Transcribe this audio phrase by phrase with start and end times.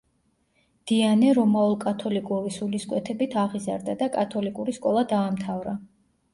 [0.91, 5.79] დიანე რომაულ-კათოლიკური სულისკვეთებით აღიზარდა და კათოლიკური სკოლა დაამთავრა.